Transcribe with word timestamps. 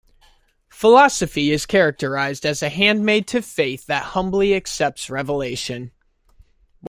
Philosophy 0.71 1.51
is 1.51 1.67
characterized 1.67 2.43
as 2.43 2.63
a 2.63 2.69
handmaid 2.69 3.27
to 3.27 3.39
faith 3.39 3.85
that 3.85 4.01
humbly 4.15 4.55
accepts 4.55 5.11
revelation. 5.11 5.91